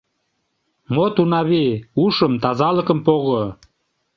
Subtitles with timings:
[0.93, 1.67] Мод, Унави,
[2.03, 3.41] ушым, тазалыкым пого...